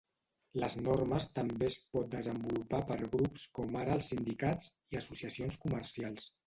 Les 0.61 0.77
normes 0.85 1.27
també 1.35 1.67
es 1.67 1.77
pot 1.97 2.09
desenvolupar 2.15 2.81
per 2.93 2.99
grups 3.05 3.47
com 3.61 3.81
ara 3.85 3.97
els 4.01 4.13
sindicats, 4.15 4.75
i 4.97 5.03
associacions 5.05 5.65
comercials. 5.67 6.31